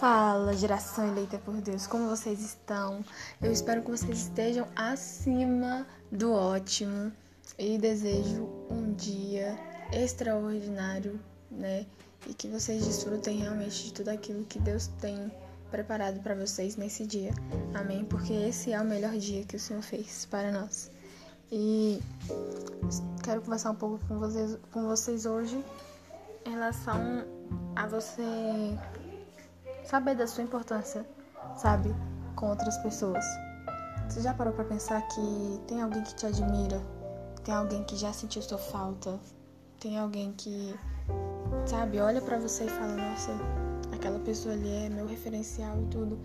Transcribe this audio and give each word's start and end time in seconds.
Fala, 0.00 0.56
geração 0.56 1.06
eleita 1.08 1.36
por 1.36 1.60
Deus, 1.60 1.86
como 1.86 2.08
vocês 2.08 2.40
estão? 2.40 3.04
Eu 3.38 3.52
espero 3.52 3.82
que 3.82 3.90
vocês 3.90 4.20
estejam 4.22 4.66
acima 4.74 5.86
do 6.10 6.32
ótimo 6.32 7.12
e 7.58 7.76
desejo 7.76 8.48
um 8.70 8.94
dia 8.94 9.58
extraordinário, 9.92 11.20
né? 11.50 11.84
E 12.26 12.32
que 12.32 12.48
vocês 12.48 12.82
desfrutem 12.86 13.40
realmente 13.40 13.84
de 13.84 13.92
tudo 13.92 14.08
aquilo 14.08 14.42
que 14.46 14.58
Deus 14.58 14.86
tem 15.02 15.30
preparado 15.70 16.18
para 16.22 16.34
vocês 16.34 16.76
nesse 16.76 17.04
dia. 17.04 17.34
Amém? 17.74 18.02
Porque 18.06 18.32
esse 18.32 18.72
é 18.72 18.80
o 18.80 18.84
melhor 18.86 19.12
dia 19.18 19.44
que 19.44 19.56
o 19.56 19.60
Senhor 19.60 19.82
fez 19.82 20.24
para 20.24 20.50
nós. 20.50 20.90
E 21.52 22.00
quero 23.22 23.42
conversar 23.42 23.72
um 23.72 23.76
pouco 23.76 24.00
com 24.08 24.18
vocês, 24.18 24.56
com 24.72 24.86
vocês 24.86 25.26
hoje 25.26 25.62
em 26.46 26.50
relação 26.52 27.26
a 27.76 27.86
você 27.86 28.22
saber 29.84 30.14
da 30.14 30.26
sua 30.26 30.44
importância, 30.44 31.06
sabe, 31.56 31.94
com 32.36 32.50
outras 32.50 32.76
pessoas. 32.78 33.24
Você 34.08 34.22
já 34.22 34.34
parou 34.34 34.52
para 34.52 34.64
pensar 34.64 35.02
que 35.08 35.60
tem 35.68 35.80
alguém 35.80 36.02
que 36.02 36.14
te 36.14 36.26
admira, 36.26 36.80
tem 37.44 37.54
alguém 37.54 37.84
que 37.84 37.96
já 37.96 38.12
sentiu 38.12 38.42
sua 38.42 38.58
falta, 38.58 39.18
tem 39.78 39.98
alguém 39.98 40.32
que, 40.32 40.74
sabe, 41.66 42.00
olha 42.00 42.20
para 42.20 42.38
você 42.38 42.64
e 42.64 42.68
fala: 42.68 42.96
Nossa, 42.96 43.32
aquela 43.92 44.18
pessoa 44.18 44.54
ali 44.54 44.86
é 44.86 44.88
meu 44.88 45.06
referencial 45.06 45.80
e 45.80 45.86
tudo. 45.86 46.18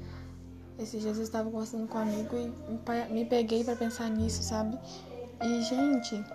Esses 0.77 1.01
dias 1.01 1.17
eu 1.17 1.23
estava 1.23 1.49
conversando 1.49 1.87
com 1.87 1.97
um 1.97 2.01
amigo 2.01 2.35
e 2.35 3.13
me 3.13 3.25
peguei 3.25 3.63
para 3.63 3.75
pensar 3.75 4.09
nisso, 4.09 4.43
sabe? 4.43 4.77
E, 5.41 5.61
gente, 5.61 6.25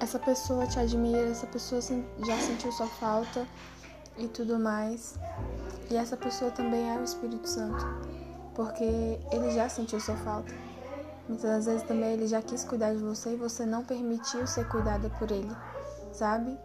essa 0.00 0.18
pessoa 0.18 0.66
te 0.66 0.78
admira, 0.78 1.28
essa 1.28 1.46
pessoa 1.46 1.82
já 1.82 2.38
sentiu 2.38 2.72
sua 2.72 2.86
falta 2.86 3.46
e 4.18 4.28
tudo 4.28 4.58
mais. 4.58 5.18
E 5.90 5.96
essa 5.96 6.16
pessoa 6.16 6.50
também 6.50 6.90
é 6.90 6.98
o 6.98 7.04
Espírito 7.04 7.48
Santo, 7.48 7.84
porque 8.54 9.18
ele 9.32 9.50
já 9.52 9.68
sentiu 9.68 10.00
sua 10.00 10.16
falta. 10.16 10.52
Muitas 11.28 11.50
das 11.50 11.66
vezes 11.66 11.82
também 11.82 12.12
ele 12.12 12.26
já 12.26 12.40
quis 12.40 12.64
cuidar 12.64 12.92
de 12.94 13.02
você 13.02 13.34
e 13.34 13.36
você 13.36 13.66
não 13.66 13.84
permitiu 13.84 14.46
ser 14.46 14.66
cuidada 14.68 15.10
por 15.18 15.30
ele, 15.30 15.54
sabe? 16.12 16.58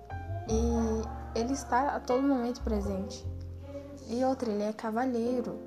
E 0.49 1.39
ele 1.39 1.53
está 1.53 1.95
a 1.95 1.99
todo 1.99 2.23
momento 2.23 2.61
presente. 2.61 3.25
E 4.07 4.23
outra, 4.23 4.49
ele 4.49 4.63
é 4.63 4.73
cavalheiro. 4.73 5.59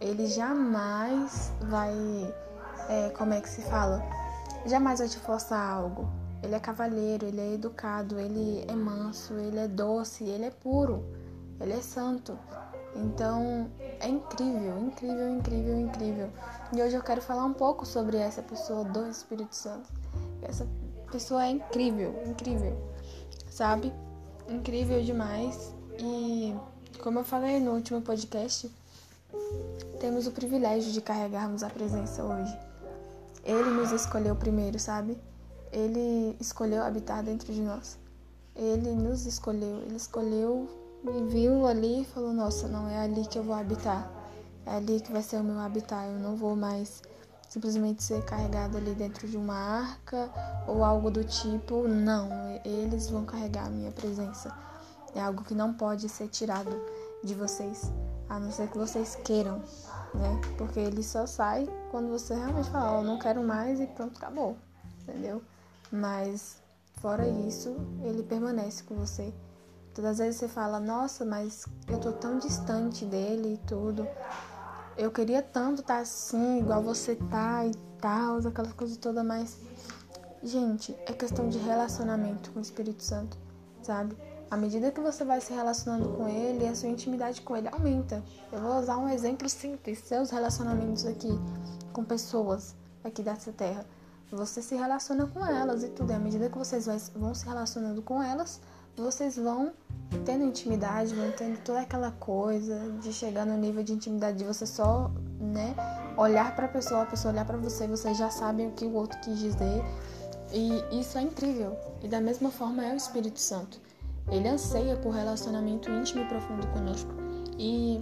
Ele 0.00 0.26
jamais 0.26 1.52
vai. 1.62 2.34
É, 2.88 3.10
como 3.10 3.34
é 3.34 3.40
que 3.40 3.48
se 3.48 3.62
fala? 3.62 4.02
Jamais 4.66 4.98
vai 4.98 5.08
te 5.08 5.18
forçar 5.18 5.70
algo. 5.70 6.08
Ele 6.42 6.54
é 6.54 6.60
cavalheiro, 6.60 7.26
ele 7.26 7.40
é 7.40 7.54
educado, 7.54 8.18
ele 8.18 8.64
é 8.66 8.74
manso, 8.74 9.34
ele 9.34 9.58
é 9.58 9.68
doce, 9.68 10.24
ele 10.24 10.46
é 10.46 10.50
puro, 10.50 11.04
ele 11.60 11.72
é 11.72 11.80
santo. 11.80 12.38
Então 12.94 13.70
é 14.00 14.08
incrível, 14.08 14.78
incrível, 14.78 15.30
incrível, 15.30 15.80
incrível. 15.80 16.30
E 16.74 16.82
hoje 16.82 16.96
eu 16.96 17.02
quero 17.02 17.20
falar 17.20 17.44
um 17.44 17.52
pouco 17.52 17.86
sobre 17.86 18.16
essa 18.16 18.42
pessoa 18.42 18.84
do 18.84 19.06
Espírito 19.08 19.54
Santo. 19.54 19.88
Essa 20.42 20.66
pessoa 21.12 21.44
é 21.44 21.50
incrível, 21.50 22.14
incrível, 22.26 22.76
sabe? 23.48 23.92
Incrível 24.48 25.02
demais. 25.02 25.74
E 25.98 26.54
como 27.02 27.20
eu 27.20 27.24
falei 27.24 27.60
no 27.60 27.72
último 27.72 28.00
podcast, 28.02 28.70
temos 30.00 30.26
o 30.26 30.32
privilégio 30.32 30.92
de 30.92 31.00
carregarmos 31.00 31.62
a 31.62 31.70
presença 31.70 32.24
hoje. 32.24 32.58
Ele 33.44 33.70
nos 33.70 33.92
escolheu 33.92 34.34
primeiro, 34.34 34.78
sabe? 34.78 35.16
Ele 35.72 36.36
escolheu 36.40 36.82
habitar 36.82 37.22
dentro 37.22 37.52
de 37.52 37.60
nós. 37.60 37.98
Ele 38.56 38.92
nos 38.92 39.26
escolheu, 39.26 39.82
ele 39.82 39.96
escolheu 39.96 40.68
e 41.04 41.24
viu 41.24 41.66
ali 41.66 42.02
e 42.02 42.04
falou: 42.04 42.32
Nossa, 42.32 42.68
não 42.68 42.88
é 42.88 42.98
ali 42.98 43.26
que 43.26 43.38
eu 43.38 43.42
vou 43.42 43.54
habitar, 43.54 44.10
é 44.66 44.76
ali 44.76 45.00
que 45.00 45.12
vai 45.12 45.22
ser 45.22 45.36
o 45.36 45.44
meu 45.44 45.58
habitat. 45.58 46.06
Eu 46.06 46.18
não 46.18 46.36
vou 46.36 46.54
mais 46.54 47.02
simplesmente 47.48 48.02
ser 48.02 48.24
carregado 48.24 48.76
ali 48.76 48.94
dentro 48.94 49.26
de 49.26 49.36
uma 49.36 49.54
arca 49.54 50.30
ou 50.68 50.84
algo 50.84 51.10
do 51.10 51.24
tipo. 51.24 51.88
Não, 51.88 52.28
eles 52.64 53.10
vão 53.10 53.24
carregar 53.24 53.66
a 53.66 53.70
minha 53.70 53.90
presença. 53.90 54.54
É 55.14 55.20
algo 55.20 55.42
que 55.42 55.54
não 55.54 55.74
pode 55.74 56.08
ser 56.08 56.28
tirado 56.28 56.70
de 57.24 57.34
vocês, 57.34 57.92
a 58.28 58.38
não 58.38 58.50
ser 58.52 58.68
que 58.68 58.78
vocês 58.78 59.16
queiram, 59.16 59.58
né? 60.14 60.40
Porque 60.56 60.78
ele 60.78 61.02
só 61.02 61.26
sai 61.26 61.68
quando 61.90 62.08
você 62.08 62.34
realmente 62.34 62.70
fala: 62.70 63.00
oh, 63.00 63.02
não 63.02 63.18
quero 63.18 63.42
mais 63.42 63.80
e 63.80 63.86
pronto, 63.86 64.16
acabou, 64.16 64.56
entendeu? 65.02 65.42
Mas 65.90 66.62
fora 67.00 67.26
isso, 67.26 67.74
ele 68.04 68.22
permanece 68.22 68.84
com 68.84 68.94
você. 68.94 69.32
Todas 69.94 70.12
as 70.12 70.18
vezes 70.18 70.40
você 70.40 70.48
fala, 70.48 70.78
nossa, 70.78 71.24
mas 71.24 71.66
eu 71.88 71.98
tô 71.98 72.12
tão 72.12 72.38
distante 72.38 73.04
dele 73.04 73.54
e 73.54 73.66
tudo. 73.66 74.06
Eu 74.96 75.10
queria 75.10 75.42
tanto 75.42 75.80
estar 75.80 75.96
tá 75.96 76.00
assim, 76.00 76.60
igual 76.60 76.82
você 76.82 77.16
tá 77.16 77.66
e 77.66 77.74
tal, 78.00 78.38
aquelas 78.38 78.72
coisas 78.72 78.96
todas, 78.96 79.24
mas. 79.24 79.58
Gente, 80.42 80.96
é 81.04 81.12
questão 81.12 81.48
de 81.50 81.58
relacionamento 81.58 82.50
com 82.50 82.60
o 82.60 82.62
Espírito 82.62 83.02
Santo, 83.02 83.36
sabe? 83.82 84.16
À 84.50 84.56
medida 84.56 84.90
que 84.90 85.00
você 85.00 85.22
vai 85.22 85.38
se 85.40 85.52
relacionando 85.52 86.08
com 86.16 86.26
ele, 86.26 86.66
a 86.66 86.74
sua 86.74 86.88
intimidade 86.88 87.42
com 87.42 87.54
ele 87.54 87.68
aumenta. 87.68 88.22
Eu 88.50 88.58
vou 88.60 88.78
usar 88.78 88.96
um 88.96 89.08
exemplo 89.08 89.48
simples: 89.50 89.98
seus 89.98 90.30
relacionamentos 90.30 91.04
aqui 91.04 91.28
com 91.92 92.02
pessoas 92.02 92.74
aqui 93.04 93.22
dessa 93.22 93.52
terra 93.52 93.84
você 94.36 94.62
se 94.62 94.74
relaciona 94.74 95.26
com 95.26 95.44
elas 95.44 95.82
e 95.82 95.88
tudo. 95.88 96.12
E 96.12 96.14
à 96.14 96.18
medida 96.18 96.48
que 96.48 96.56
vocês 96.56 96.86
vão 97.14 97.34
se 97.34 97.46
relacionando 97.46 98.00
com 98.02 98.22
elas, 98.22 98.60
vocês 98.96 99.36
vão 99.36 99.72
tendo 100.24 100.44
intimidade, 100.44 101.14
vão 101.14 101.30
tendo 101.32 101.58
toda 101.62 101.80
aquela 101.80 102.10
coisa 102.10 102.90
de 103.00 103.12
chegar 103.12 103.46
no 103.46 103.56
nível 103.56 103.82
de 103.82 103.92
intimidade 103.92 104.38
de 104.38 104.44
você 104.44 104.66
só, 104.66 105.10
né, 105.40 105.74
olhar 106.16 106.54
para 106.54 106.66
a 106.66 106.68
pessoa, 106.68 107.02
a 107.02 107.06
pessoa 107.06 107.32
olhar 107.32 107.44
para 107.44 107.56
você, 107.56 107.86
vocês 107.86 108.16
já 108.18 108.30
sabem 108.30 108.68
o 108.68 108.72
que 108.72 108.84
o 108.84 108.94
outro 108.94 109.18
quis 109.20 109.38
dizer. 109.38 109.82
E 110.52 111.00
isso 111.00 111.16
é 111.16 111.22
incrível. 111.22 111.76
E 112.02 112.08
da 112.08 112.20
mesma 112.20 112.50
forma 112.50 112.84
é 112.84 112.92
o 112.92 112.96
Espírito 112.96 113.38
Santo. 113.38 113.80
Ele 114.28 114.48
anseia 114.48 114.96
por 114.96 115.10
relacionamento 115.10 115.90
íntimo 115.90 116.22
e 116.22 116.26
profundo 116.26 116.66
conosco. 116.68 117.10
E 117.58 118.00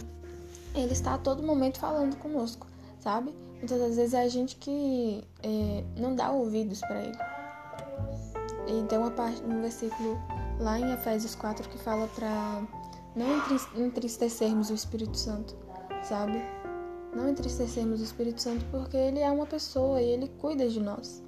ele 0.75 0.93
está 0.93 1.15
a 1.15 1.19
todo 1.19 1.43
momento 1.43 1.79
falando 1.79 2.17
conosco, 2.17 2.67
sabe? 3.01 3.35
Muitas 3.59 3.79
das 3.79 3.97
vezes 3.97 4.15
é 4.15 4.23
a 4.23 4.29
gente 4.29 4.57
que 4.57 5.25
é, 5.43 5.85
não 5.97 6.15
dá 6.15 6.31
ouvidos 6.31 6.81
para 6.81 7.03
ele. 7.03 7.19
E 8.69 8.83
tem 8.85 8.99
uma 8.99 9.11
parte 9.11 9.43
no 9.43 9.61
versículo 9.61 10.19
lá 10.59 10.79
em 10.79 10.93
Efésios 10.93 11.35
4 11.35 11.69
que 11.69 11.79
fala 11.79 12.09
para 12.09 12.63
não 13.15 13.87
entristecermos 13.87 14.71
o 14.71 14.75
Espírito 14.75 15.17
Santo, 15.17 15.57
sabe? 16.03 16.41
Não 17.15 17.29
entristecermos 17.29 18.01
o 18.01 18.05
Espírito 18.05 18.41
Santo 18.41 18.65
porque 18.71 18.97
ele 18.97 19.21
é 19.21 19.31
uma 19.31 19.47
pessoa 19.47 20.01
e 20.01 20.11
ele 20.11 20.29
cuida 20.41 20.69
de 20.69 20.81
nós. 20.81 21.23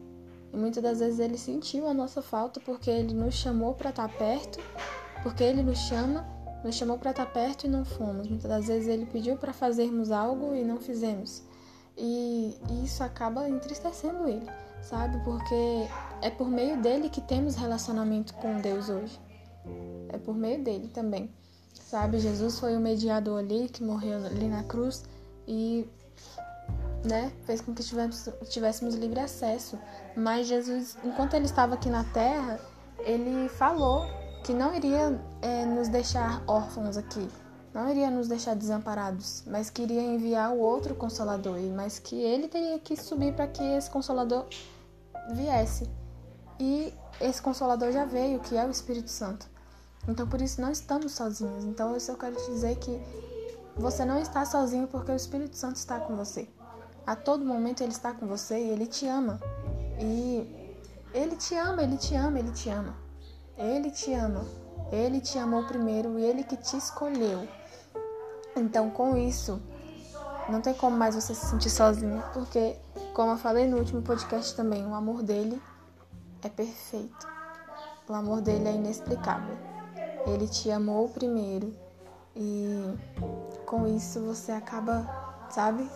E 0.52 0.56
muitas 0.56 0.82
das 0.82 0.98
vezes 0.98 1.20
ele 1.20 1.38
sentiu 1.38 1.86
a 1.86 1.94
nossa 1.94 2.20
falta 2.20 2.60
porque 2.60 2.91
ele 2.91 3.14
nos 3.14 3.34
chamou 3.34 3.74
para 3.74 3.91
estar 3.91 4.08
tá 4.08 4.14
perto, 4.14 4.58
porque 5.22 5.44
ele 5.44 5.62
nos 5.62 5.78
chama, 5.78 6.26
nos 6.64 6.74
chamou 6.74 6.98
para 6.98 7.12
estar 7.12 7.26
tá 7.26 7.30
perto 7.30 7.64
e 7.64 7.68
não 7.68 7.84
fomos. 7.84 8.28
Muitas 8.28 8.50
das 8.50 8.66
vezes 8.66 8.88
ele 8.88 9.06
pediu 9.06 9.36
para 9.36 9.52
fazermos 9.52 10.10
algo 10.10 10.54
e 10.54 10.64
não 10.64 10.78
fizemos. 10.78 11.42
E 11.97 12.56
isso 12.84 13.02
acaba 13.02 13.48
entristecendo 13.48 14.28
ele, 14.28 14.47
sabe? 14.82 15.18
Porque 15.24 15.88
é 16.22 16.30
por 16.30 16.48
meio 16.48 16.80
dele 16.80 17.08
que 17.08 17.20
temos 17.20 17.56
relacionamento 17.56 18.34
com 18.34 18.60
Deus 18.60 18.88
hoje. 18.88 19.20
É 20.08 20.18
por 20.18 20.34
meio 20.34 20.62
dele 20.62 20.88
também, 20.88 21.30
sabe? 21.74 22.18
Jesus 22.18 22.58
foi 22.58 22.76
o 22.76 22.80
mediador 22.80 23.38
ali 23.38 23.68
que 23.68 23.82
morreu 23.82 24.24
ali 24.24 24.48
na 24.48 24.62
cruz 24.64 25.04
e 25.46 25.86
né, 27.04 27.32
fez 27.44 27.60
com 27.60 27.74
que 27.74 27.82
tivéssemos, 27.82 28.28
tivéssemos 28.48 28.94
livre 28.94 29.20
acesso. 29.20 29.78
Mas 30.16 30.46
Jesus, 30.46 30.97
enquanto 31.04 31.34
ele 31.34 31.44
estava 31.44 31.74
aqui 31.74 31.88
na 31.88 32.04
terra, 32.04 32.58
ele 33.00 33.48
falou 33.48 34.06
que 34.44 34.53
não 34.53 34.74
iria 34.74 35.21
é, 35.42 35.65
nos 35.65 35.88
deixar 35.88 36.42
órfãos 36.47 36.97
aqui, 36.97 37.28
não 37.72 37.88
iria 37.88 38.10
nos 38.10 38.26
deixar 38.26 38.54
desamparados, 38.54 39.44
mas 39.46 39.70
queria 39.70 40.02
enviar 40.02 40.52
o 40.52 40.58
outro 40.58 40.94
consolador, 40.94 41.58
mas 41.74 41.98
que 41.98 42.16
ele 42.16 42.48
teria 42.48 42.78
que 42.78 42.96
subir 42.96 43.34
para 43.34 43.46
que 43.46 43.62
esse 43.62 43.88
consolador 43.88 44.46
viesse. 45.32 45.88
E 46.58 46.92
esse 47.20 47.40
consolador 47.40 47.92
já 47.92 48.04
veio, 48.04 48.40
que 48.40 48.56
é 48.56 48.66
o 48.66 48.70
Espírito 48.70 49.10
Santo. 49.10 49.48
Então 50.08 50.26
por 50.26 50.40
isso 50.40 50.60
não 50.60 50.70
estamos 50.70 51.12
sozinhos. 51.12 51.64
Então 51.64 51.96
isso 51.96 52.10
eu 52.10 52.16
quero 52.16 52.36
te 52.36 52.50
dizer 52.50 52.76
que 52.76 53.00
você 53.76 54.04
não 54.04 54.18
está 54.18 54.44
sozinho 54.44 54.88
porque 54.88 55.12
o 55.12 55.16
Espírito 55.16 55.56
Santo 55.56 55.76
está 55.76 56.00
com 56.00 56.16
você. 56.16 56.48
A 57.06 57.16
todo 57.16 57.44
momento 57.44 57.82
ele 57.82 57.92
está 57.92 58.12
com 58.12 58.26
você 58.26 58.58
e 58.58 58.70
ele 58.70 58.86
te 58.86 59.06
ama. 59.06 59.40
E 59.98 60.76
ele 61.14 61.36
te 61.36 61.54
ama, 61.54 61.82
ele 61.82 61.96
te 61.96 62.14
ama, 62.14 62.38
ele 62.38 62.52
te 62.52 62.68
ama. 62.68 62.94
Ele 63.56 63.90
te 63.90 64.12
ama. 64.12 64.44
Ele 64.92 65.20
te 65.20 65.38
amou 65.38 65.64
primeiro 65.66 66.18
e 66.18 66.24
ele 66.24 66.42
que 66.42 66.56
te 66.56 66.76
escolheu. 66.76 67.46
Então, 68.60 68.91
com 68.91 69.16
isso, 69.16 69.60
não 70.48 70.60
tem 70.60 70.74
como 70.74 70.97
mais 70.97 71.15
você 71.15 71.34
se 71.34 71.47
sentir 71.47 71.71
sozinho, 71.71 72.22
porque, 72.34 72.77
como 73.15 73.33
eu 73.33 73.39
falei 73.39 73.66
no 73.66 73.78
último 73.78 74.03
podcast 74.03 74.54
também, 74.54 74.86
o 74.86 74.95
amor 74.95 75.22
dele 75.22 75.60
é 76.42 76.48
perfeito. 76.48 77.27
O 78.07 78.12
amor 78.12 78.41
dele 78.41 78.68
é 78.68 78.72
inexplicável. 78.72 79.57
Ele 80.27 80.47
te 80.47 80.71
amou 80.71 81.09
primeiro 81.09 81.72
E 82.36 82.95
com 83.65 83.86
isso 83.86 84.21
você 84.21 84.53
acaba, 84.53 85.06
sabe, 85.48 85.89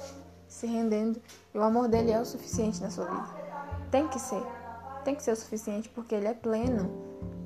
se 0.48 0.66
rendendo. 0.66 1.20
E 1.52 1.58
o 1.58 1.62
amor 1.62 1.88
dele 1.88 2.12
é 2.12 2.20
o 2.20 2.24
suficiente 2.24 2.80
na 2.80 2.90
sua 2.90 3.04
vida. 3.04 3.28
Tem 3.90 4.08
que 4.08 4.18
ser. 4.18 4.42
Tem 5.04 5.14
que 5.14 5.22
ser 5.22 5.32
o 5.32 5.36
suficiente 5.36 5.88
porque 5.90 6.14
ele 6.14 6.28
é 6.28 6.34
pleno. 6.34 6.90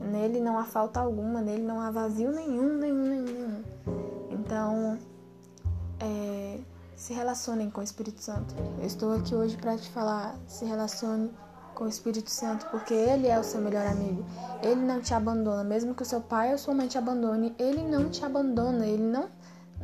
Nele 0.00 0.40
não 0.40 0.58
há 0.58 0.64
falta 0.64 1.00
alguma, 1.00 1.40
nele 1.40 1.62
não 1.62 1.80
há 1.80 1.90
vazio 1.90 2.30
nenhum, 2.30 2.74
nenhum, 2.74 3.04
nenhum. 3.04 3.57
Então, 4.48 4.98
é, 6.00 6.58
se 6.96 7.12
relacionem 7.12 7.68
com 7.68 7.82
o 7.82 7.84
Espírito 7.84 8.22
Santo. 8.22 8.54
Eu 8.78 8.86
estou 8.86 9.14
aqui 9.14 9.34
hoje 9.34 9.58
para 9.58 9.76
te 9.76 9.90
falar, 9.90 10.34
se 10.46 10.64
relacione 10.64 11.30
com 11.74 11.84
o 11.84 11.86
Espírito 11.86 12.30
Santo, 12.30 12.64
porque 12.70 12.94
ele 12.94 13.26
é 13.26 13.38
o 13.38 13.44
seu 13.44 13.60
melhor 13.60 13.86
amigo. 13.86 14.24
Ele 14.62 14.80
não 14.80 15.02
te 15.02 15.12
abandona, 15.12 15.62
mesmo 15.62 15.94
que 15.94 16.00
o 16.00 16.06
seu 16.06 16.22
pai 16.22 16.52
ou 16.52 16.56
sua 16.56 16.72
mãe 16.72 16.88
te 16.88 16.96
abandone, 16.96 17.54
ele 17.58 17.82
não 17.82 18.08
te 18.08 18.24
abandona, 18.24 18.86
ele 18.86 19.02
não 19.02 19.28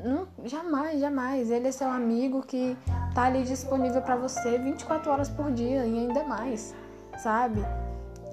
não, 0.02 0.26
jamais, 0.44 0.98
jamais. 0.98 1.50
Ele 1.50 1.68
é 1.68 1.72
seu 1.72 1.90
amigo 1.90 2.40
que 2.40 2.74
tá 3.14 3.24
ali 3.24 3.42
disponível 3.42 4.00
para 4.00 4.16
você 4.16 4.56
24 4.56 5.10
horas 5.10 5.28
por 5.28 5.52
dia 5.52 5.84
e 5.84 5.98
ainda 5.98 6.24
mais, 6.24 6.74
sabe? 7.18 7.60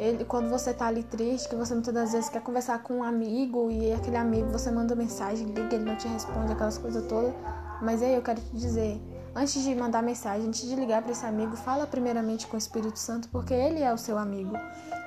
Ele, 0.02 0.26
quando 0.26 0.50
você 0.50 0.74
tá 0.74 0.88
ali 0.88 1.04
triste, 1.04 1.48
que 1.48 1.56
você 1.56 1.76
muitas 1.76 1.94
das 1.94 2.12
vezes 2.12 2.28
quer 2.28 2.42
conversar 2.42 2.82
com 2.82 2.96
um 2.96 3.04
amigo 3.04 3.70
e 3.70 3.94
aquele 3.94 4.18
amigo 4.18 4.50
você 4.50 4.72
manda 4.72 4.96
mensagem, 4.96 5.46
liga, 5.46 5.76
ele 5.76 5.86
não 5.86 5.96
te 5.96 6.08
responde, 6.08 6.52
aquelas 6.52 6.80
coisas 6.80 7.06
todas. 7.06 7.32
Mas 7.84 8.02
aí 8.02 8.16
eu 8.16 8.22
quero 8.24 8.42
te 8.42 8.56
dizer, 8.56 9.00
Antes 9.34 9.64
de 9.64 9.74
mandar 9.74 10.04
mensagem, 10.04 10.48
antes 10.48 10.68
de 10.68 10.76
ligar 10.76 11.02
para 11.02 11.14
esse 11.14 11.26
amigo, 11.26 11.56
fala 11.56 11.88
primeiramente 11.88 12.48
com 12.48 12.56
o 12.56 12.58
Espírito 12.58 13.00
Santo, 13.00 13.30
porque 13.30 13.54
ele 13.54 13.82
é 13.82 13.94
o 13.94 13.98
seu 13.98 14.18
amigo, 14.18 14.58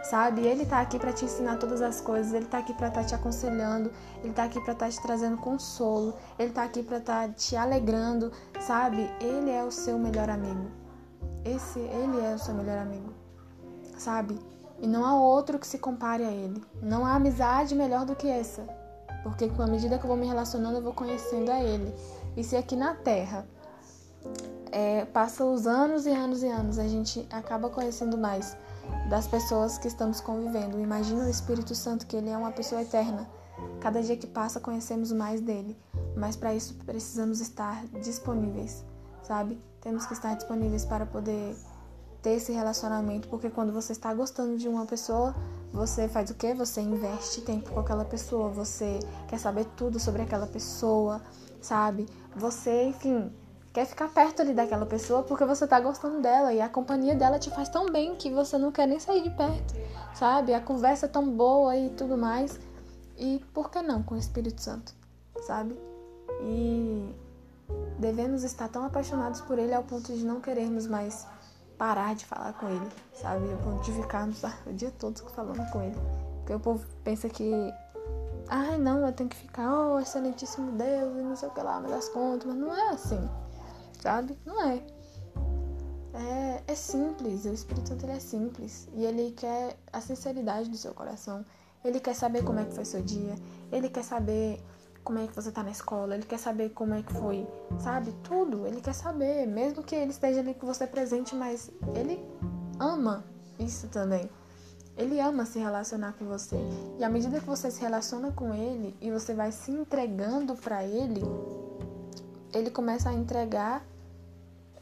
sabe? 0.02 0.46
Ele 0.46 0.64
tá 0.64 0.80
aqui 0.80 0.98
para 0.98 1.12
te 1.12 1.26
ensinar 1.26 1.58
todas 1.58 1.82
as 1.82 2.00
coisas, 2.00 2.32
ele 2.32 2.46
tá 2.46 2.56
aqui 2.56 2.72
para 2.72 2.88
estar 2.88 3.02
tá 3.02 3.06
te 3.06 3.14
aconselhando, 3.14 3.90
ele 4.22 4.32
tá 4.32 4.44
aqui 4.44 4.58
para 4.62 4.72
estar 4.72 4.86
tá 4.86 4.90
te 4.90 5.02
trazendo 5.02 5.36
consolo, 5.36 6.14
ele 6.38 6.52
tá 6.52 6.62
aqui 6.62 6.82
para 6.82 6.96
estar 6.96 7.28
tá 7.28 7.34
te 7.34 7.54
alegrando, 7.54 8.32
sabe? 8.60 9.10
Ele 9.20 9.50
é 9.50 9.62
o 9.62 9.70
seu 9.70 9.98
melhor 9.98 10.30
amigo. 10.30 10.70
Esse, 11.44 11.80
ele 11.80 12.24
é 12.24 12.34
o 12.34 12.38
seu 12.38 12.54
melhor 12.54 12.78
amigo, 12.78 13.12
sabe? 13.98 14.38
E 14.80 14.86
não 14.86 15.04
há 15.04 15.14
outro 15.14 15.58
que 15.58 15.66
se 15.66 15.78
compare 15.78 16.24
a 16.24 16.30
ele. 16.30 16.62
Não 16.82 17.04
há 17.04 17.14
amizade 17.14 17.74
melhor 17.74 18.04
do 18.04 18.16
que 18.16 18.28
essa. 18.28 18.62
Porque 19.22 19.48
com 19.48 19.62
a 19.62 19.66
medida 19.66 19.98
que 19.98 20.04
eu 20.04 20.08
vou 20.08 20.16
me 20.16 20.26
relacionando, 20.26 20.78
eu 20.78 20.82
vou 20.82 20.92
conhecendo 20.92 21.50
a 21.50 21.60
ele. 21.60 21.94
E 22.36 22.44
se 22.44 22.56
aqui 22.56 22.76
na 22.76 22.94
Terra 22.94 23.46
é, 24.70 25.04
passa 25.06 25.44
os 25.44 25.66
anos 25.66 26.04
e 26.04 26.10
anos 26.10 26.42
e 26.42 26.48
anos, 26.48 26.78
a 26.78 26.86
gente 26.86 27.26
acaba 27.30 27.70
conhecendo 27.70 28.18
mais 28.18 28.56
das 29.08 29.26
pessoas 29.26 29.78
que 29.78 29.88
estamos 29.88 30.20
convivendo. 30.20 30.78
Imagina 30.78 31.24
o 31.24 31.30
Espírito 31.30 31.74
Santo, 31.74 32.06
que 32.06 32.16
ele 32.16 32.28
é 32.28 32.36
uma 32.36 32.50
pessoa 32.50 32.82
eterna. 32.82 33.28
Cada 33.80 34.02
dia 34.02 34.16
que 34.16 34.26
passa, 34.26 34.60
conhecemos 34.60 35.12
mais 35.12 35.40
dele. 35.40 35.76
Mas 36.16 36.36
para 36.36 36.54
isso 36.54 36.74
precisamos 36.84 37.40
estar 37.40 37.84
disponíveis, 38.02 38.84
sabe? 39.22 39.58
Temos 39.80 40.06
que 40.06 40.12
estar 40.12 40.34
disponíveis 40.34 40.84
para 40.84 41.06
poder 41.06 41.56
ter 42.24 42.36
esse 42.36 42.52
relacionamento, 42.52 43.28
porque 43.28 43.50
quando 43.50 43.70
você 43.70 43.92
está 43.92 44.12
gostando 44.14 44.56
de 44.56 44.66
uma 44.66 44.86
pessoa, 44.86 45.34
você 45.70 46.08
faz 46.08 46.30
o 46.30 46.34
quê? 46.34 46.54
Você 46.54 46.80
investe 46.80 47.42
tempo 47.42 47.70
com 47.70 47.80
aquela 47.80 48.04
pessoa, 48.04 48.48
você 48.48 48.98
quer 49.28 49.38
saber 49.38 49.66
tudo 49.76 50.00
sobre 50.00 50.22
aquela 50.22 50.46
pessoa, 50.46 51.20
sabe? 51.60 52.08
Você, 52.34 52.84
enfim, 52.84 53.30
quer 53.74 53.84
ficar 53.84 54.08
perto 54.08 54.40
ali 54.40 54.54
daquela 54.54 54.86
pessoa 54.86 55.22
porque 55.22 55.44
você 55.44 55.66
tá 55.66 55.78
gostando 55.78 56.22
dela 56.22 56.50
e 56.54 56.62
a 56.62 56.68
companhia 56.68 57.14
dela 57.14 57.38
te 57.38 57.50
faz 57.50 57.68
tão 57.68 57.92
bem 57.92 58.16
que 58.16 58.30
você 58.30 58.56
não 58.56 58.72
quer 58.72 58.88
nem 58.88 58.98
sair 58.98 59.22
de 59.22 59.30
perto, 59.30 59.74
sabe? 60.14 60.54
A 60.54 60.60
conversa 60.62 61.04
é 61.04 61.08
tão 61.10 61.30
boa 61.30 61.76
e 61.76 61.90
tudo 61.90 62.16
mais. 62.16 62.58
E 63.18 63.44
por 63.52 63.70
que 63.70 63.82
não 63.82 64.02
com 64.02 64.14
o 64.14 64.18
Espírito 64.18 64.62
Santo, 64.62 64.94
sabe? 65.46 65.78
E 66.40 67.14
devemos 67.98 68.44
estar 68.44 68.68
tão 68.68 68.82
apaixonados 68.82 69.42
por 69.42 69.58
ele 69.58 69.74
ao 69.74 69.82
ponto 69.82 70.10
de 70.10 70.24
não 70.24 70.40
querermos 70.40 70.86
mais 70.86 71.26
parar 71.78 72.14
de 72.14 72.24
falar 72.24 72.52
com 72.54 72.68
ele, 72.68 72.88
sabe? 73.12 73.50
Ao 73.52 73.58
ponto 73.58 73.82
de 73.82 73.92
ficarmos 73.92 74.42
o 74.66 74.72
dia 74.72 74.92
todo 74.98 75.18
falando 75.30 75.70
com 75.70 75.82
ele. 75.82 75.96
Porque 76.38 76.54
o 76.54 76.60
povo 76.60 76.86
pensa 77.02 77.28
que 77.28 77.52
ai 78.48 78.78
não, 78.78 79.06
eu 79.06 79.12
tenho 79.12 79.28
que 79.28 79.36
ficar, 79.36 79.72
oh, 79.72 79.98
excelentíssimo 79.98 80.72
Deus, 80.72 81.16
e 81.18 81.22
não 81.22 81.36
sei 81.36 81.48
o 81.48 81.52
que 81.52 81.60
lá, 81.60 81.80
me 81.80 81.88
das 81.88 82.08
contas, 82.08 82.46
mas 82.46 82.56
não 82.56 82.74
é 82.74 82.90
assim 82.90 83.28
sabe? 84.04 84.38
Não 84.44 84.62
é. 84.62 84.82
É, 86.12 86.62
é 86.68 86.74
simples, 86.74 87.46
o 87.46 87.52
Espírito 87.52 87.88
Santo 87.88 88.04
ele 88.04 88.12
é 88.12 88.20
simples 88.20 88.86
e 88.94 89.04
ele 89.04 89.32
quer 89.32 89.76
a 89.92 90.00
sinceridade 90.00 90.68
do 90.68 90.76
seu 90.76 90.92
coração. 90.92 91.44
Ele 91.82 91.98
quer 91.98 92.14
saber 92.14 92.44
como 92.44 92.60
é 92.60 92.64
que 92.64 92.74
foi 92.74 92.84
seu 92.84 93.02
dia, 93.02 93.34
ele 93.72 93.88
quer 93.88 94.04
saber 94.04 94.60
como 95.04 95.18
é 95.18 95.26
que 95.26 95.34
você 95.36 95.52
tá 95.52 95.62
na 95.62 95.70
escola, 95.70 96.14
ele 96.14 96.24
quer 96.24 96.38
saber 96.38 96.70
como 96.70 96.94
é 96.94 97.02
que 97.02 97.12
foi, 97.12 97.46
sabe? 97.78 98.12
Tudo, 98.22 98.66
ele 98.66 98.80
quer 98.80 98.94
saber, 98.94 99.46
mesmo 99.46 99.82
que 99.82 99.94
ele 99.94 100.10
esteja 100.10 100.40
ali 100.40 100.54
com 100.54 100.66
você 100.66 100.86
presente, 100.86 101.34
mas 101.34 101.70
ele 101.94 102.18
ama 102.80 103.22
isso 103.58 103.86
também. 103.88 104.28
Ele 104.96 105.20
ama 105.20 105.44
se 105.44 105.58
relacionar 105.58 106.14
com 106.14 106.24
você. 106.24 106.56
E 106.98 107.04
à 107.04 107.08
medida 107.08 107.40
que 107.40 107.46
você 107.46 107.70
se 107.70 107.80
relaciona 107.80 108.32
com 108.32 108.54
ele 108.54 108.96
e 109.00 109.10
você 109.10 109.34
vai 109.34 109.52
se 109.52 109.70
entregando 109.70 110.54
para 110.54 110.84
ele, 110.84 111.22
ele 112.52 112.70
começa 112.70 113.10
a 113.10 113.12
entregar 113.12 113.84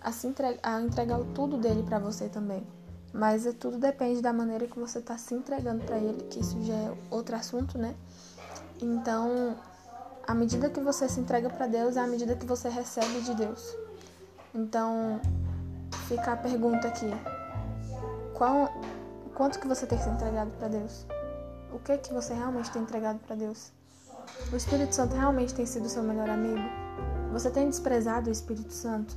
a, 0.02 0.12
se 0.12 0.26
entregar, 0.26 0.58
a 0.62 0.80
entregar 0.80 1.18
o 1.18 1.24
tudo 1.26 1.56
dele 1.56 1.82
para 1.82 1.98
você 1.98 2.28
também. 2.28 2.66
Mas 3.12 3.46
é, 3.46 3.52
tudo 3.52 3.78
depende 3.78 4.20
da 4.20 4.32
maneira 4.32 4.66
que 4.66 4.78
você 4.78 4.98
está 4.98 5.16
se 5.16 5.34
entregando 5.34 5.84
para 5.84 5.98
ele, 5.98 6.24
que 6.24 6.40
isso 6.40 6.60
já 6.62 6.74
é 6.74 6.94
outro 7.10 7.36
assunto, 7.36 7.78
né? 7.78 7.94
Então, 8.80 9.56
à 10.26 10.34
medida 10.34 10.70
que 10.70 10.80
você 10.80 11.08
se 11.08 11.20
entrega 11.20 11.50
para 11.50 11.66
Deus, 11.66 11.96
é 11.96 12.00
à 12.00 12.06
medida 12.06 12.34
que 12.34 12.46
você 12.46 12.68
recebe 12.68 13.20
de 13.20 13.34
Deus. 13.34 13.76
Então, 14.54 15.20
fica 16.08 16.32
a 16.32 16.36
pergunta 16.36 16.88
aqui: 16.88 17.10
qual, 18.34 18.72
quanto 19.34 19.58
que 19.58 19.66
você 19.66 19.86
tem 19.86 19.98
se 19.98 20.08
entregado 20.08 20.50
para 20.58 20.68
Deus? 20.68 21.06
O 21.72 21.78
que 21.78 21.96
que 21.98 22.12
você 22.12 22.34
realmente 22.34 22.70
tem 22.70 22.82
entregado 22.82 23.18
para 23.20 23.34
Deus? 23.34 23.72
O 24.52 24.56
Espírito 24.56 24.94
Santo 24.94 25.14
realmente 25.16 25.54
tem 25.54 25.66
sido 25.66 25.88
seu 25.88 26.02
melhor 26.02 26.28
amigo? 26.28 26.62
Você 27.32 27.50
tem 27.50 27.68
desprezado 27.68 28.28
o 28.28 28.32
Espírito 28.32 28.72
Santo? 28.72 29.16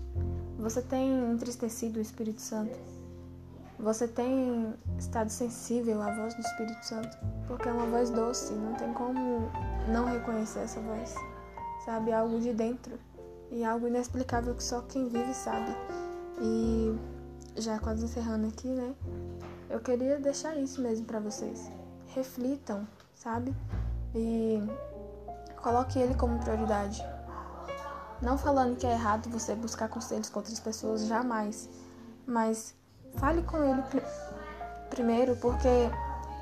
Você 0.57 0.81
tem 0.81 1.31
entristecido 1.31 1.99
o 1.99 2.01
Espírito 2.01 2.41
Santo? 2.41 2.77
Você 3.77 4.07
tem 4.07 4.73
estado 4.97 5.29
sensível 5.29 6.01
à 6.01 6.09
voz 6.15 6.33
do 6.33 6.41
Espírito 6.41 6.81
Santo? 6.85 7.17
Porque 7.45 7.67
é 7.67 7.71
uma 7.71 7.85
voz 7.87 8.09
doce, 8.09 8.53
não 8.53 8.73
tem 8.73 8.93
como 8.93 9.51
não 9.87 10.05
reconhecer 10.05 10.59
essa 10.59 10.79
voz. 10.79 11.15
Sabe? 11.83 12.11
É 12.11 12.15
algo 12.15 12.39
de 12.39 12.53
dentro 12.53 12.97
e 13.51 13.63
algo 13.63 13.87
inexplicável 13.87 14.55
que 14.55 14.63
só 14.63 14.81
quem 14.81 15.07
vive 15.07 15.33
sabe. 15.33 15.75
E 16.41 16.97
já 17.55 17.79
quase 17.79 18.05
encerrando 18.05 18.47
aqui, 18.47 18.67
né? 18.67 18.93
Eu 19.69 19.79
queria 19.79 20.19
deixar 20.19 20.55
isso 20.55 20.81
mesmo 20.81 21.05
para 21.05 21.19
vocês. 21.19 21.71
Reflitam, 22.07 22.87
sabe? 23.13 23.55
E 24.13 24.61
coloque 25.61 25.99
ele 25.99 26.15
como 26.15 26.39
prioridade. 26.39 27.03
Não 28.21 28.37
falando 28.37 28.77
que 28.77 28.87
é 28.87 28.91
errado 28.91 29.29
você 29.29 29.55
buscar 29.55 29.89
conselhos 29.89 30.29
com 30.29 30.39
outras 30.39 30.59
pessoas, 30.59 31.05
jamais. 31.05 31.69
Mas 32.25 32.73
fale 33.17 33.43
com 33.43 33.63
ele 33.63 33.81
pr 33.83 34.01
primeiro, 34.89 35.35
porque 35.37 35.67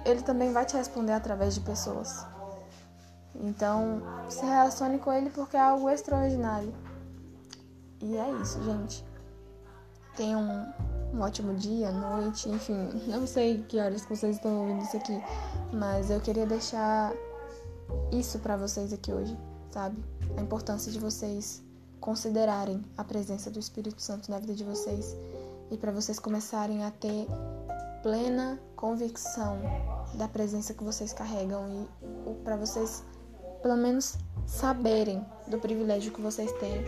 ele 0.06 0.22
também 0.22 0.52
vai 0.52 0.66
te 0.66 0.76
responder 0.76 1.14
através 1.14 1.56
de 1.56 1.62
pessoas. 1.62 2.26
Então, 3.36 4.02
se 4.30 4.46
relacione 4.46 5.00
com 5.00 5.12
ele 5.12 5.30
porque 5.30 5.58
é 5.58 5.62
algo 5.62 5.90
extraordinário. 5.90 6.74
E 8.02 8.18
é 8.18 8.32
isso, 8.42 8.62
gente. 8.63 9.04
Tenham 10.16 10.42
um, 10.42 11.18
um 11.18 11.22
ótimo 11.22 11.54
dia, 11.56 11.92
noite, 11.92 12.50
enfim. 12.50 12.90
Não 13.08 13.25
sei 13.25 13.63
que 13.63 13.80
horas 13.80 14.04
que 14.06 14.16
vocês 14.16 14.36
estão 14.36 14.62
ouvindo 14.62 14.84
isso 14.84 14.98
aqui, 14.98 15.22
mas 15.72 16.10
eu 16.10 16.20
queria 16.20 16.46
deixar 16.46 17.13
isso 18.12 18.40
para 18.40 18.56
vocês 18.58 18.94
aqui 18.94 19.12
hoje, 19.12 19.38
sabe? 19.72 20.04
A 20.38 20.42
importância 20.42 20.92
de 20.92 21.00
vocês 21.00 21.63
considerarem 22.00 22.84
a 22.98 23.04
presença 23.04 23.50
do 23.50 23.60
Espírito 23.60 24.02
Santo 24.02 24.30
na 24.30 24.38
vida 24.38 24.54
de 24.54 24.63
vocês 24.63 25.16
e 25.72 25.78
para 25.78 25.92
vocês 25.92 26.20
começarem 26.20 26.84
a 26.84 26.92
ter 26.92 27.28
plena 28.02 28.60
convicção 28.75 29.58
da 30.16 30.28
presença 30.28 30.74
que 30.74 30.84
vocês 30.84 31.13
carregam 31.13 31.88
e 32.28 32.34
para 32.44 32.58
vocês 32.58 33.02
pelo 33.63 33.77
menos 33.77 34.17
saberem 34.46 35.25
do 35.48 35.58
privilégio 35.58 36.12
que 36.12 36.22
vocês 36.22 36.51
têm 36.60 36.84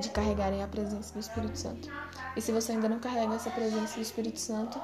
de 0.00 0.08
carregarem 0.08 0.62
a 0.62 0.66
presença 0.66 1.12
do 1.12 1.20
Espírito 1.20 1.58
Santo. 1.58 1.88
E 2.34 2.40
se 2.40 2.50
você 2.50 2.72
ainda 2.72 2.88
não 2.88 2.98
carrega 2.98 3.34
essa 3.34 3.50
presença 3.50 3.94
do 3.96 4.00
Espírito 4.00 4.40
Santo, 4.40 4.80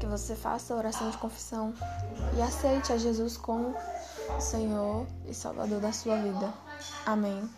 que 0.00 0.06
você 0.06 0.34
faça 0.34 0.72
a 0.72 0.76
oração 0.78 1.10
de 1.10 1.18
confissão 1.18 1.74
e 2.36 2.40
aceite 2.40 2.92
a 2.92 2.96
Jesus 2.96 3.36
como 3.36 3.74
Senhor 4.40 5.06
e 5.26 5.34
Salvador 5.34 5.80
da 5.80 5.92
sua 5.92 6.16
vida. 6.16 6.52
Amém. 7.04 7.48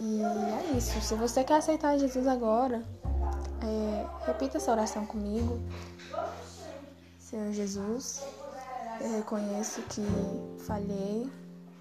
E 0.00 0.20
é 0.20 0.76
isso. 0.76 1.00
Se 1.00 1.14
você 1.14 1.44
quer 1.44 1.58
aceitar 1.58 1.96
Jesus 1.96 2.26
agora, 2.26 2.82
é, 3.62 4.26
repita 4.26 4.56
essa 4.56 4.72
oração 4.72 5.06
comigo. 5.06 5.60
Senhor 7.20 7.52
Jesus, 7.52 8.22
eu 9.00 9.16
reconheço 9.16 9.82
que 9.82 10.02
falhei, 10.66 11.30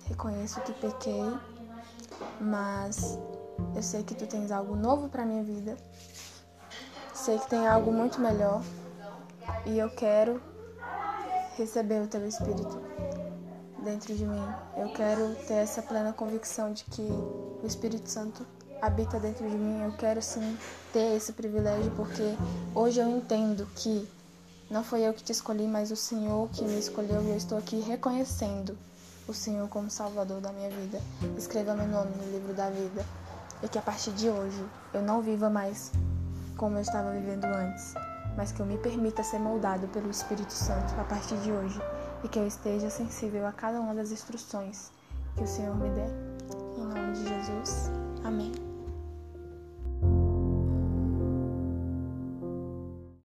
reconheço 0.06 0.62
que 0.62 0.74
pequei, 0.74 1.24
mas 2.40 3.18
eu 3.76 3.82
sei 3.82 4.04
que 4.04 4.16
tu 4.16 4.26
tens 4.28 4.52
algo 4.52 4.76
novo 4.76 5.10
para 5.10 5.26
minha 5.26 5.44
vida. 5.44 5.78
Sei 7.14 7.38
que 7.40 7.50
tem 7.50 7.68
algo 7.68 7.92
muito 7.92 8.20
melhor 8.20 8.62
e 9.66 9.78
eu 9.78 9.90
quero 9.90 10.42
receber 11.56 12.02
o 12.02 12.08
teu 12.08 12.26
espírito 12.28 12.82
dentro 13.84 14.16
de 14.16 14.26
mim. 14.26 14.44
Eu 14.76 14.92
quero 14.94 15.36
ter 15.48 15.56
essa 15.56 15.82
plena 15.82 16.14
convicção 16.14 16.74
de 16.74 16.84
que 16.86 17.02
o 17.02 17.66
Espírito 17.66 18.10
Santo 18.10 18.46
habita 18.82 19.20
dentro 19.20 19.48
de 19.50 19.56
mim. 19.56 19.84
Eu 19.84 19.92
quero 19.94 20.22
sim 20.22 20.58
ter 20.92 21.16
esse 21.16 21.34
privilégio 21.34 21.92
porque 21.96 22.36
hoje 22.74 23.00
eu 23.00 23.10
entendo 23.10 23.68
que 23.76 24.08
não 24.74 24.84
foi 24.84 25.02
eu 25.02 25.14
que 25.14 25.24
te 25.24 25.32
escolhi, 25.32 25.68
mas 25.68 25.92
o 25.92 25.96
Senhor 25.96 26.50
que 26.50 26.64
me 26.64 26.80
escolheu 26.80 27.22
e 27.22 27.30
eu 27.30 27.38
estou 27.38 27.60
aqui 27.60 27.80
reconhecendo 27.80 28.76
o 29.28 29.34
Senhor 29.34 29.70
como 29.70 29.88
Salvador 29.88 30.42
da 30.42 30.52
minha 30.52 30.70
vida. 30.72 31.00
Escreva 31.38 31.76
meu 31.76 31.88
nome 31.88 32.10
no 32.16 32.32
livro 32.32 32.56
da 32.56 32.72
vida 32.72 33.06
e 33.62 33.68
que 33.68 33.78
a 33.78 33.84
partir 33.84 34.12
de 34.14 34.30
hoje 34.30 34.66
eu 34.92 35.04
não 35.04 35.22
viva 35.22 35.48
mais 35.48 35.92
como 36.58 36.78
eu 36.78 36.82
estava 36.82 37.12
vivendo 37.12 37.46
antes, 37.46 37.94
mas 38.36 38.52
que 38.52 38.62
eu 38.62 38.66
me 38.66 38.80
permita 38.80 39.24
ser 39.24 39.38
moldado 39.38 39.88
pelo 39.90 40.10
Espírito 40.10 40.52
Santo 40.52 41.00
a 41.00 41.04
partir 41.04 41.38
de 41.38 41.52
hoje 41.52 41.80
e 42.24 42.28
que 42.28 42.40
eu 42.40 42.48
esteja 42.48 42.90
sensível 42.90 43.46
a 43.46 43.52
cada 43.52 43.80
uma 43.80 43.94
das 43.94 44.12
instruções 44.12 44.92
que 45.38 45.44
o 45.44 45.48
Senhor 45.48 45.76
me 45.76 45.90
der. 45.92 46.10
Em 46.78 46.86
nome 46.86 47.14
de 47.14 47.28
Jesus. 47.28 47.92
Amém. 48.24 48.73